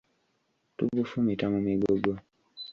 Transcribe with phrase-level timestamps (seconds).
[0.77, 2.11] Tubufumita mu migogo.